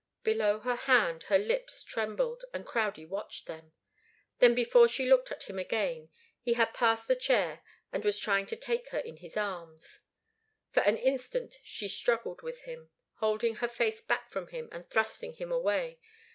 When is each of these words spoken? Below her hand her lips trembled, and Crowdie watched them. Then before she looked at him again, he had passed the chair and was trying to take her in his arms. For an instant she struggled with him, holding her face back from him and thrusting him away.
Below 0.23 0.61
her 0.61 0.77
hand 0.77 1.21
her 1.29 1.37
lips 1.37 1.83
trembled, 1.83 2.43
and 2.55 2.65
Crowdie 2.65 3.05
watched 3.05 3.45
them. 3.45 3.71
Then 4.39 4.55
before 4.55 4.87
she 4.87 5.05
looked 5.05 5.31
at 5.31 5.43
him 5.43 5.59
again, 5.59 6.09
he 6.41 6.53
had 6.53 6.73
passed 6.73 7.07
the 7.07 7.15
chair 7.15 7.61
and 7.93 8.03
was 8.03 8.17
trying 8.17 8.47
to 8.47 8.55
take 8.55 8.89
her 8.89 8.97
in 8.97 9.17
his 9.17 9.37
arms. 9.37 9.99
For 10.71 10.79
an 10.81 10.97
instant 10.97 11.59
she 11.63 11.87
struggled 11.87 12.41
with 12.41 12.61
him, 12.61 12.89
holding 13.17 13.57
her 13.57 13.67
face 13.69 14.01
back 14.01 14.27
from 14.31 14.47
him 14.47 14.69
and 14.71 14.89
thrusting 14.89 15.33
him 15.33 15.51
away. 15.51 15.99